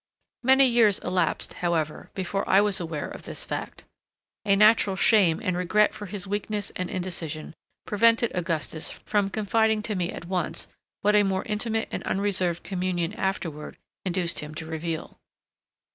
[0.41, 3.83] Many years elapsed, however, before I was aware of this fact.
[4.43, 7.53] A natural shame and regret for his weakness and indecision
[7.85, 10.67] prevented Augustus from confiding to me at once
[11.01, 15.19] what a more intimate and unreserved communion afterward induced him to reveal.